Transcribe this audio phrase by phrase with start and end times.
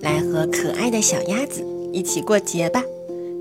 [0.00, 2.82] 来和可爱的小鸭子一起过节吧！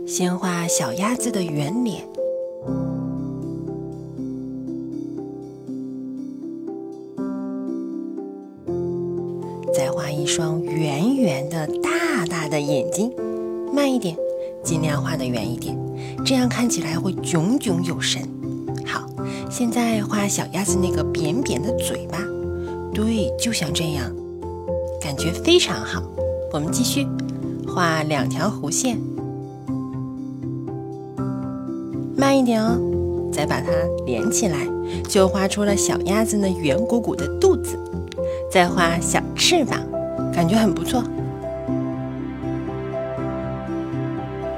[0.08, 2.01] 先画小鸭子的圆脸，
[9.73, 13.11] 再画一双圆圆的、大大的眼睛。
[13.73, 14.15] 慢一点，
[14.63, 15.77] 尽量画的圆一点，
[16.25, 18.21] 这样看起来会炯炯有神。
[18.85, 19.05] 好，
[19.51, 22.17] 现在画小鸭子那个扁扁的嘴巴。
[22.93, 24.09] 对，就像这样，
[25.01, 26.01] 感觉非常好。
[26.52, 27.05] 我们继续
[27.67, 28.98] 画两条弧线，
[32.16, 32.80] 慢一点哦，
[33.31, 33.67] 再把它
[34.05, 34.57] 连起来，
[35.07, 37.77] 就画出了小鸭子那圆鼓鼓的肚子。
[38.49, 39.80] 再画小翅膀，
[40.34, 41.04] 感觉很不错。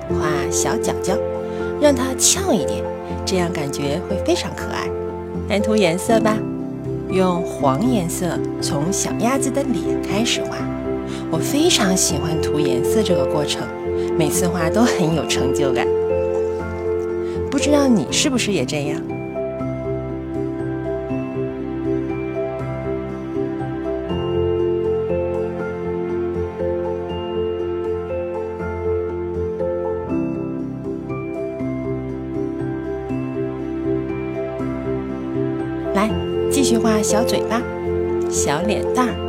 [0.10, 1.18] 画小脚脚，
[1.82, 2.84] 让它翘一点，
[3.26, 4.88] 这样感觉会非常可爱。
[5.50, 6.38] 来涂颜色吧，
[7.10, 10.56] 用黄颜色从小鸭子的脸开始画。
[11.32, 13.68] 我非常喜欢涂颜色这个过程，
[14.18, 15.88] 每次画都很有成就感。
[17.52, 19.02] 不知道你是不是也这样？
[35.94, 36.10] 来，
[36.52, 37.62] 继续画小嘴巴、
[38.30, 39.29] 小脸蛋儿。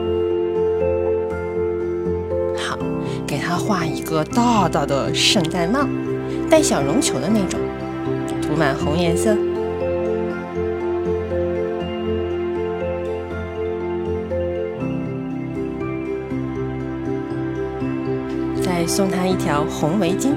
[3.61, 5.87] 画一个大大的圣诞帽，
[6.51, 7.61] 带小绒球的那种，
[8.41, 9.37] 涂满红颜色。
[18.63, 20.33] 再送他一条红围巾，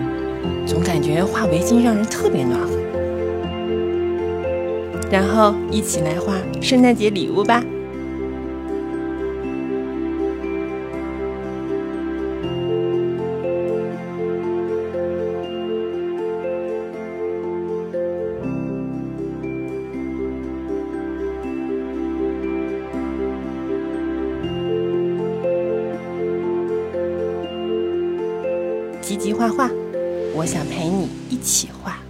[0.65, 2.73] 总感觉画围巾让人特别暖和。
[5.09, 7.63] 然后一起来画圣诞节礼物吧。
[29.03, 29.69] 吉吉画画，
[30.33, 32.02] 我想陪你一起画。